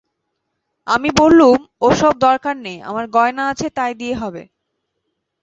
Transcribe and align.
আমি 0.87 1.09
বললুম, 1.17 1.57
ও-সব 1.81 2.13
দরকার 2.19 2.55
নেই, 2.65 2.77
আমার 2.89 3.05
গয়না 3.15 3.43
আছে 3.51 3.67
তাই 3.77 3.91
দিয়ে 3.95 4.15
হবে। 4.15 4.43